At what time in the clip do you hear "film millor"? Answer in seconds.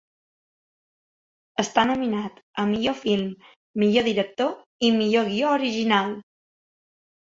3.05-4.11